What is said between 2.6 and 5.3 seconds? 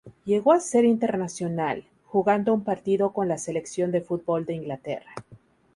partido con la Selección de fútbol de Inglaterra.